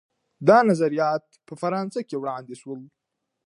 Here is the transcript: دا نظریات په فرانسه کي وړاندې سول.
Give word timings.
دا 0.47 0.57
نظریات 0.69 1.23
په 1.47 1.53
فرانسه 1.61 1.99
کي 2.09 2.15
وړاندې 2.17 2.55
سول. 2.61 2.81